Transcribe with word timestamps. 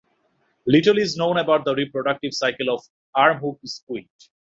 Little 0.65 0.97
is 0.97 1.15
known 1.15 1.37
about 1.37 1.63
the 1.63 1.75
reproductive 1.75 2.33
cycle 2.33 2.71
of 2.73 2.83
armhook 3.15 3.59
squid. 3.65 4.09